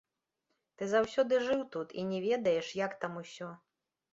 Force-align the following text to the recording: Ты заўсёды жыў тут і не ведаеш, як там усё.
Ты 0.81 0.87
заўсёды 0.93 1.33
жыў 1.49 1.61
тут 1.75 1.95
і 1.99 2.07
не 2.11 2.19
ведаеш, 2.27 2.73
як 2.85 2.99
там 3.05 3.13
усё. 3.25 3.53